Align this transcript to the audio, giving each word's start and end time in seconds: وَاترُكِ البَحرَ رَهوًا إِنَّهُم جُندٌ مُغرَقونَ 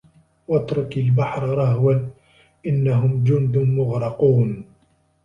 وَاترُكِ 0.47 0.97
البَحرَ 0.97 1.43
رَهوًا 1.49 2.09
إِنَّهُم 2.65 3.23
جُندٌ 3.23 3.57
مُغرَقونَ 3.57 4.65